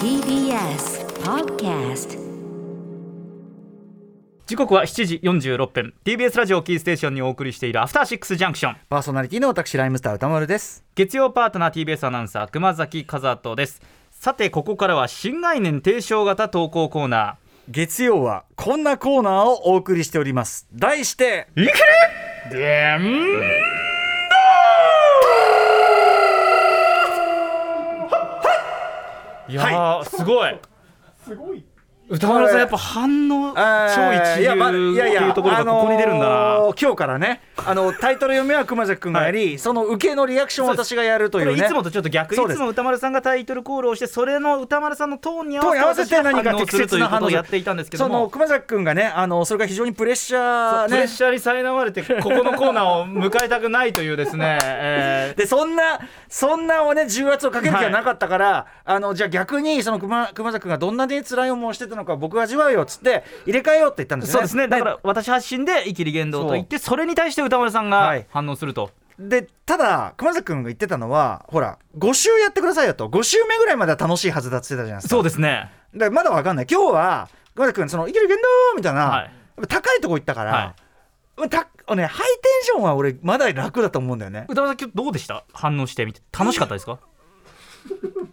[0.00, 2.18] TBS Podcast
[4.46, 5.94] 時刻は7時46分。
[6.04, 10.84] TBS ラジオキーステーションにお送りしているアフターシックスジャンクションパーソナリティの私ライムスター歌丸です。
[10.94, 13.82] 月曜パートナー TBS アナウンサー熊崎和人です。
[14.10, 17.36] さてここからは新概念提唱型投稿コーナ
[17.68, 20.66] 月曜はこんなコーナーをお送りしております。
[20.72, 21.68] 題してーい
[22.50, 23.77] けでん
[29.48, 30.58] いやー、すごい。
[31.24, 31.64] すごい。
[32.10, 64.32] 歌丸さんやっぱ反応超一流っていうところがここに出るんだな、あのー今日からねあのタイトル読みは熊崎君がやり、その受けのリアクションを私がやるというねいつもとちょっと逆いつも歌丸さんがタイトルコールをしてそれの歌丸さんのトーンに合わせて何か適切な反応をやっていたんですけどその熊崎君がねあのそれが非常にプレッシャープレッシャーに苛まれてここのコーナーを迎えたくないというですね、えーでそんなそんなをね重圧をかける気はなかったから、あのじゃあ逆にその熊熊崎君がどんなに辛い思いをしてたのか僕が味わうよっつって入れ替えようって言ったんですね。
[64.32, 64.68] そうですね。
[64.68, 68.26] だから私発信で「イキリ言動」と言ってそれに対して歌丸さんがはい。
[68.30, 73.08] 反応すると、でただ熊崎君が言ってたのはほら5週やってくださいよと。
[73.08, 75.14] 5週目ぐらいまでは楽しいはずだって言ってたじゃないですか。
[75.16, 75.70] そうですね。
[75.92, 76.66] でまだわかんない。
[76.70, 79.30] 今日は熊崎君その「いけるけんどー」みたいな、はい。
[79.66, 80.74] 高いとこ行ったから、
[81.36, 84.46] はたね、ハイテンションは俺まだ楽だと思うんだよね。
[84.48, 85.44] 歌丸さん今日どうでした？
[85.52, 86.20] 反応してみて。
[86.38, 87.00] 楽しかったですか？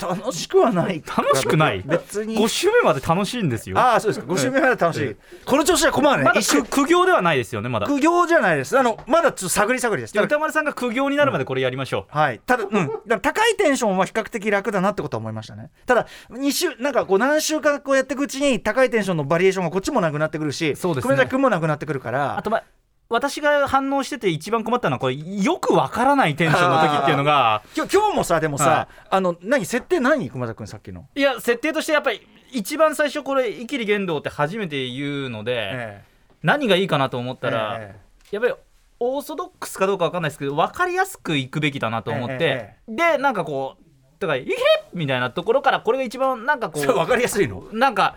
[0.00, 1.02] 楽しくはない。
[1.04, 1.82] 楽しくない？
[1.82, 2.36] 別に。
[2.36, 3.78] 5週目まで楽しいんですよ。
[3.78, 4.32] ああそうですか。
[4.32, 6.24] 5週目まで楽しい、この調子は困るね。
[6.24, 7.86] まだ一週苦苦行ではないですよねまだ。
[7.86, 8.78] 苦行じゃないです。
[8.78, 10.18] あのまだちょっと探り探りです。
[10.18, 15.70] 歌丸さんが苦行になるまでこれやりましょう、はい、ただ、うん、だから高いテンションは比較的楽だなってことは思いましたね。
[15.86, 21.08] ただ、二週、なんかこう何週間こうやっていくうちに、高いテンションのバリエーションがこっちもなくなってくるし、そうですね。
[21.08, 22.64] 熊崎君もなくなってくるから、あとまあ
[23.10, 31.08] 私が反応してて一番困ったのはこれよくわからないテンションの時っていうのが今日今日もさ、でもさ、はあの、何、設定何、熊崎君、さっきの。
[31.14, 32.20] いや設定としてやっぱり
[32.52, 36.04] 一番最初これ「イキリ言動」って初めて言うので、え
[36.42, 37.96] 何がいいかなと思ったら、え
[38.30, 38.54] やっぱり
[39.00, 42.76] オーソドックスかどうかわかんないですけど分かりやすくいくべきだなと思って、え。
[42.88, 43.84] でなんかこう
[44.18, 44.56] だから「イキリ!」
[44.94, 48.16] みたいなところからこれが一番なんかこうかりやすいのなんか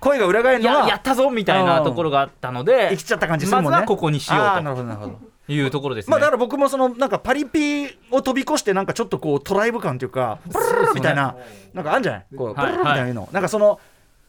[0.00, 3.70] 声が裏返るのは、ややったぞみたいなところがあったので生きちゃった感じするもんね。
[3.70, 5.12] まずはここにしよあーなうるほど、なるほど。
[5.46, 6.10] というところですね。
[6.12, 11.34] まあだから僕もそのなんかパリピを飛び越してなんかちょっとこうトライブ感というかブルルみたいな
[11.74, 12.24] なんかあるんじゃない？
[12.36, 13.80] こうブはいルルルみたいなのなんかその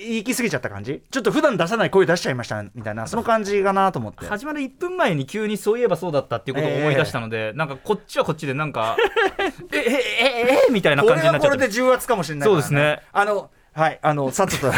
[0.00, 1.02] 行き過ぎちゃった感じ？
[1.10, 4.24] ちょっと普段出さない声出しちゃいましたみたいなその感じかなと思って。
[4.26, 8.96] 始まる1分前に急にそういえばそうだったっていうことを思い出したので、なんかこっちはこっちでなんか
[9.72, 13.02] えええええみたいなこ感じになっちゃってれはこれで重圧かもしれないからそうですね。
[13.12, 13.50] あの
[13.80, 14.72] はいあの さっさと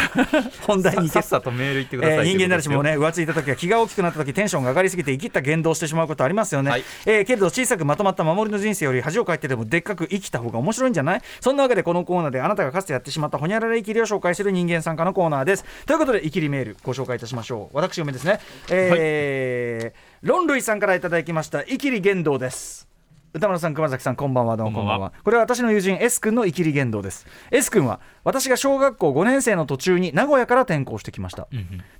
[0.65, 6.83] 本題にさっさとメール言ってください、えー人間誰しもねね浮ついた時は気が大きくなった時テンションが上がりすぎて生きった言動をしてしまうことありますよね、はい。
[7.05, 11.21] えーけれど小さくまとまった守りの人生より恥をかいてでもでっかく生きた方が面白いんじゃない？
[11.41, 15.65] そんなわけでこのコーナーであなたがかつてやってしまったほにゃらら生きりを紹介する人間参加のコーナーです。
[15.85, 17.75] ということで生きりメールご紹介いたしましょう。
[17.75, 18.39] 私読めですね。
[18.69, 22.92] えーロンルイさんからいただきました生きり言動です
[23.35, 25.11] 歌丸さん熊崎さんこんばんはどうもこんばんは。
[25.23, 27.25] これは私の友人 S 君の生きり言動です。
[27.49, 31.47] S 君は私が小学校5年生の途中に名古屋から転校してきました、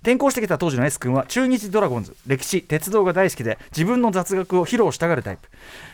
[0.04, 5.50] 転校してきた当時の S 君は中日ドラゴンズ歴史鉄道が大好きで自分の雑学を披露したがるタイプ。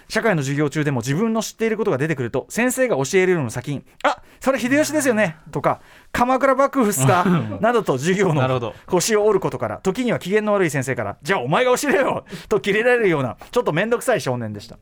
[0.09, 5.79] 社会の授業中でも自分の知っていることが出てくると先生が教えるのの先に「あそれ秀吉ですよね」とか
[6.11, 7.23] 「鎌倉幕府っすか」
[7.61, 14.78] などと授業の腰を折ることから時には機嫌の悪い先生から「じゃあお前が教えろよ」と切れられるようなちょっと面倒くさい少年でした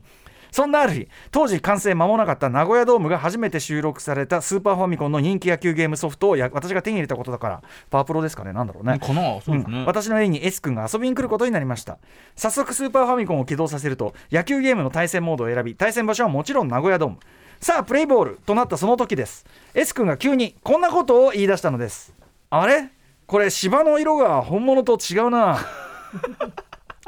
[0.50, 8.52] そんなある日当時完成間もなかった名古屋ドームが初めて収録されたスーパーファミコンの人気野球ゲームソフトをや私が手に入れたことだからパワープロですかね？
[8.52, 8.98] なんだろうね。
[8.98, 9.84] かなそうですね、うん。
[9.86, 11.98] 私の家に S 君が遊びに来ることになりました。
[12.36, 17.18] 早速スーパーファミコンを起動させると野球ゲームの対戦モードを選び対戦場所はもちろん名古屋ドーム。
[17.60, 19.44] さあプレイボールとなったその時です。
[19.74, 22.12] S 君が急にこんなことを言い出したのです。
[22.50, 22.90] あれ？
[23.26, 25.58] これ芝の色が本物と違うな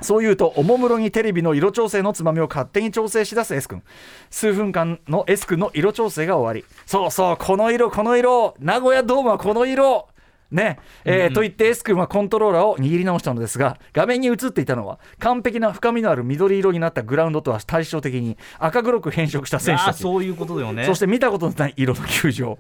[0.03, 3.83] そう言うとおもむろにテレビの色調整のつまみを勝手に調整しだす S 君。
[4.31, 6.73] 数分間の S 君の色調整が終わり。
[6.87, 8.55] そうそうこの色この色。
[8.59, 10.09] 名古屋ドームはこの色。
[10.51, 10.81] ね。
[11.05, 19.99] えーと言って S 君はコントローラーを握り直したのですが画面に映っていたのは完璧な深みのある緑色になったグラウンドとは対照的に赤黒く変色した選手あたち。
[19.99, 20.87] ーそういうことだよね。
[20.87, 22.59] そして見たことのない色の球場。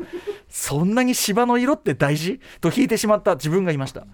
[0.48, 2.40] そんなに芝の色って大事？
[2.60, 4.06] と引いてしまった自分がいました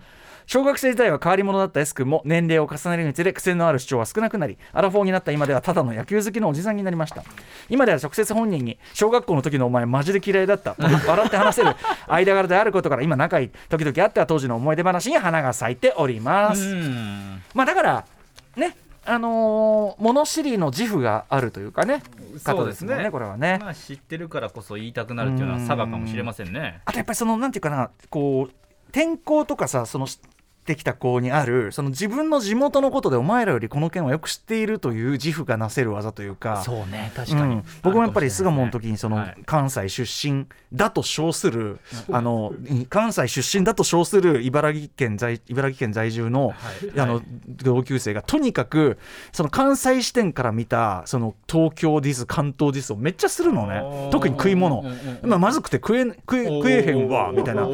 [0.46, 7.25] 小学生時代は変わり者だった S 君も年齢を重ねるにつれ癖のある主張は少なくなりアラフォーになった今ではただの野球好きのおじさんになりました。
[7.69, 10.76] 今では直接本人に小学校の時のお前マジで嫌いだった。
[10.76, 11.75] と笑って話せる
[12.06, 16.69] 間柄であることから今仲いい時々あっては当時の思い出話に花が咲いております。
[16.69, 17.42] うん。
[17.52, 18.06] まあだから
[18.56, 22.02] ねあのー、物知りの自負があるというかね
[22.44, 26.82] 方ですねこれはね、まあ、知ってるからこそ言いたくなるっていうのは佐賀かもしれませんね。
[26.84, 28.54] あとやっぱりそのなんていうかなこう
[28.92, 30.06] 天候とかさその
[30.66, 36.62] ってきた子にあるその自分の地元のことでお前らよりこの件はよく知っているという自負がなせる技というか。
[36.64, 41.78] そうね確かに、うん、僕もやっぱり巣鴨の時にその関西出身だと称する、はい、
[42.10, 42.52] あの
[42.88, 46.52] 関西出身だと称する茨城県在茨城県在住の,、
[46.96, 48.98] あの同級生がとにかく
[49.32, 54.10] その関西視点から見たその東京ディス関東ディスをめっちゃするのね。
[54.10, 54.82] 特に食い物、
[55.22, 57.68] まあ、まずくて食え食え食えへんわみたいな。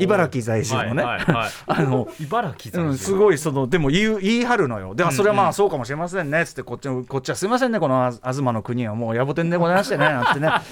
[0.00, 1.02] 茨城在住のね、
[1.66, 4.94] あの茨城、うん、すごいそのでも言う言い張るのよ。
[4.94, 6.42] ではそれはまあそうかもしれませんね。
[6.42, 8.94] っつってこっちこっちはすいませんねこの東の国は。
[8.94, 10.04] もう野暮天でございましてね。
[10.04, 10.48] なんてね。
[10.48, 10.62] あ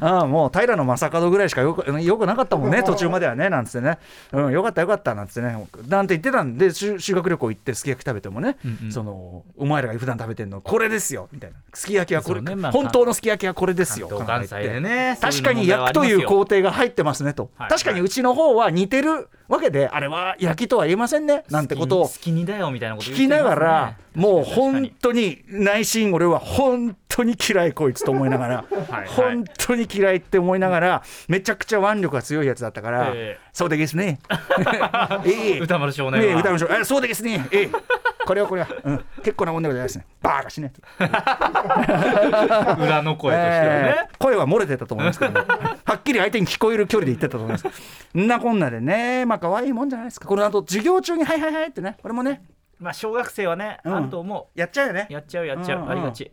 [0.00, 3.50] あもう平野正門ぐらいしかよくよくなかったもんね途中まではね。
[3.50, 3.98] なんつってね、
[4.32, 5.66] うん、よかったよかったなんつってね。
[5.88, 11.28] なんて言ってたんで修学旅行行ってすき焼き食べてもね、うんうん、そのお前らが普段食べてるのこれですよ。
[11.32, 11.56] みたいな。
[11.74, 12.54] すき焼きはこれ、ね。
[12.54, 14.08] まあ、本当のすき焼きはこれですよ。
[14.26, 15.18] 関西でね。
[15.20, 22.08] 確かに焼くという工程が入ってますねと、はい、確かにうちの方は似てるわけであれは焼きとは言えませんねなんてことを。
[22.08, 28.64] 好きにだよみたいなこと聞きながらもう本当に内心俺は本当に嫌いこいつと思いながら
[29.08, 33.14] 本当に嫌いって思いながらめちゃくちゃ腕力が強いやつだったから、
[33.52, 34.20] そうですね。
[35.60, 36.84] 歌丸少年は、歌丸少年。
[36.84, 37.46] そうですね。
[37.50, 37.70] ええ。
[38.26, 40.04] これはこれは、うん、結構なもんでございますね。
[40.20, 40.70] バーカしね
[42.84, 45.44] 裏の声としてはね、声は漏れてたと思いますけど、は
[45.94, 47.66] っきり相手に聞こえる距離で言ってたと思います。
[48.18, 50.28] んなこんなでねまあ可愛いもんじゃないですか。
[50.28, 51.96] この後授業中に「はいはいはい」ってね。
[52.02, 52.42] これもね。
[52.78, 54.58] まあ小学生はね、うん、あると思う。
[54.58, 55.06] やっちゃうよね。
[55.08, 56.30] やっちゃうやっちゃう、うんうん、ありがち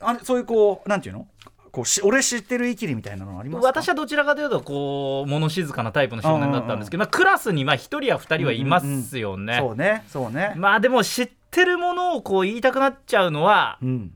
[0.00, 1.26] あれそういうこうなんていうの？
[1.70, 10.54] こうし俺知ってるイキリみたいなのあります私はどちらかというとこう物静かなタイプの少年だったんですけど、まあ、クラスにまあ1人や2人はいますよね、うんうんうん、そうねそうね。
[10.56, 14.14] まあでも知ってるものをこう言いたくなっちゃうのは、うん、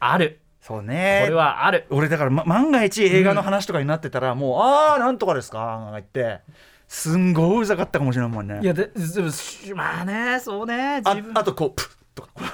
[0.00, 0.40] ある。
[0.60, 1.20] そうね。
[1.24, 1.86] これはある。
[1.90, 5.88] 俺だから、ま、万が一映画の話とかになってたら、うん、もうああなんとかですか？
[5.92, 6.40] 言って。
[6.88, 8.58] すんごいうざかったかもしれないもんね。
[8.60, 8.90] いやで
[9.74, 11.86] まあねそうねああとこうプッ。
[11.86, 12.01] とか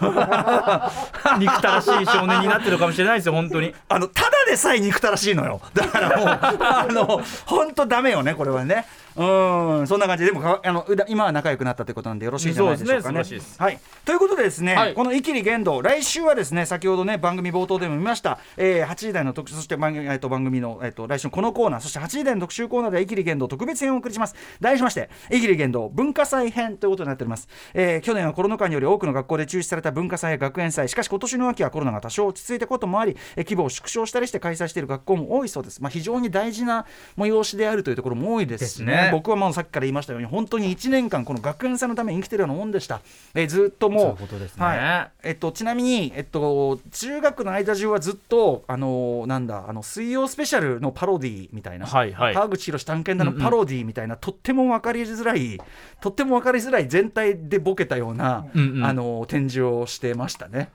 [1.39, 3.75] 憎たらしい少年になってるかもしれないですよ本当に。
[3.89, 5.61] あのただでさえ憎たらしいのよ。
[5.75, 6.29] だからもう
[6.61, 8.87] あの本当ダメよねこれはね。
[9.19, 13.23] うんそんな感じででもあの今は仲良くなったということなんでよろしいじゃないでしょうかね。
[13.23, 24.37] ねはい、ということでですね、はい、この「イキリ言動」来週はですね先ほどね番組冒頭でも見ました、えー、8時台の特集そして番組,、えー、と番組の、えー、と来週のこのコーナーそして8時台の特集コーナーで「イキリ言動」特別編をお送りします。
[24.61, 36.87] 題しまして「イキリ言動文化祭編」ということになっております、えー、去年はコロナ禍により多くの学校で中止された文化祭や学園祭しかし今年の秋はコロナが多少落ち着いたこともあり、えー、規模を縮小したりして開催している学校も多いそうです、まあ、非常に大事な
[37.17, 43.01] 催しであるというところも多いですね、ね、僕はもうさっきから言いましたように本当に1年間この学園祭のために生きてるようなもんでした、
[43.35, 45.29] えー、ずっともう、ね、はい。
[45.29, 55.61] えっと、ちなみに、えっと、中学の間中はずっとあのなんだあの水曜スペシャルのパロディみたいな、はいはい、川口博探検団のパロディみたいな、うんうん、とっても分かりづらい
[56.01, 60.71] とっても分かりづらい全体でボケたような、うんうん、あの展示をしてましたね。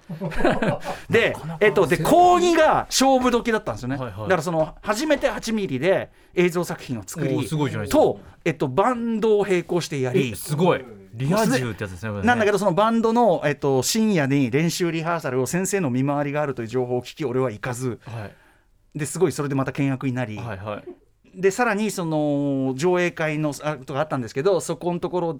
[1.09, 7.47] で、えっと、で高2が勝負時だったんですよね、はいはい、だからその初めて8ミリで映像作品を作り
[7.89, 8.12] と、
[8.45, 10.35] えっと、バンドを並行してやり。
[10.35, 10.85] すごい。
[11.13, 18.31] リア充ってやつですねなんだけどそのバンドの、えっと、深夜に練習リハーサルを先生の見回りがあるという情報を聞き俺は行かず、は
[18.95, 20.81] い、ですごいそれでまた見学になり、はいは
[21.35, 25.39] い、でさらにその上映会のあとがあったんですけどそこのところ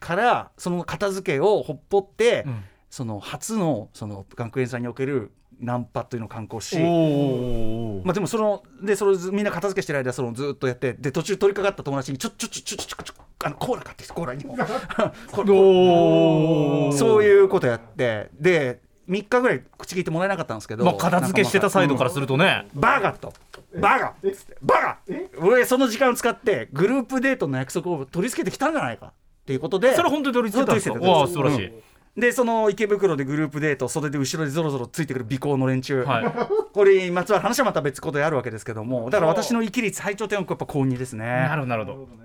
[0.00, 5.30] からその片付けをほっぽって、うん、その初のその学園祭における
[5.64, 14.56] ナンパというのを観光し、まあ、でもそのでそれみんな片付けしてる間そのずっとやってで途中取り掛かった友達にちょちょちょちょちょちょあのコーラ買ってきてコーラにも。
[16.96, 23.32] そういうことやってで3日ぐらい口聞いてもらえなかったんですけど、まあ、片付けしてたサイドからするとね、うん、バカと。
[23.78, 24.14] バカ
[24.62, 24.98] バカ
[25.40, 29.12] 俺その時間を使ってグループデートの約束を取り付けてきたんじゃないかっ
[29.46, 30.98] ていうことでそれ本当に取り付けたんですか？
[30.98, 31.82] わあ素晴らしい、うん
[32.16, 36.24] でその池袋でグループデート袖で後ろでぞろぞろついてくる尾行の連中、はい、
[36.72, 41.24] これにまつわる話はまた別ことであるわけですけどもだから私の生き率最長点はやっぱ高2ですね。
[41.24, 42.24] なるほどなるほど。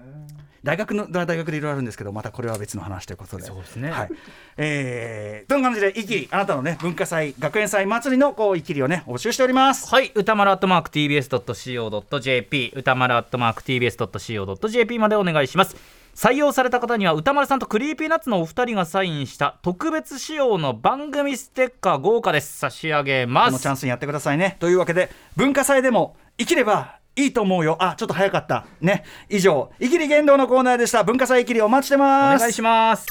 [0.61, 3.43] 大学の大学でいろいろあるんですけどまたこれは別の話ということで。
[3.43, 3.89] そうですね。
[3.89, 4.09] はい。
[4.57, 9.89] えー、という感じで「イキリ」あなたのね文化祭学園祭祭りのこうイキリをね募集しております。
[9.89, 10.11] はい。
[10.13, 22.57] 歌丸アットマーク TBS.CO.JP 歌丸アットマーク TBS.CO.JP までお願いします採用された方には宇多丸さんと Creepy Nuts のお二人がサインした特別仕様の番組ステッカー豪華です。
[22.57, 23.45] 差し上げます。
[23.45, 24.57] このチャンスにやってくださいね。
[24.59, 27.77] というわけで文化祭でもイキればいいと思うよ。
[27.79, 28.65] あちょっと早かった。
[28.81, 29.05] ね。
[29.29, 31.05] 以上「イキリ言動」のコーナーでした。
[31.05, 32.35] 文化祭イキリお待ちしてます。
[32.35, 33.05] お願いします